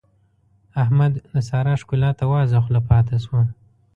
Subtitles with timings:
[0.83, 3.39] احمد د سارا ښکلا ته وازه خوله پاته شو.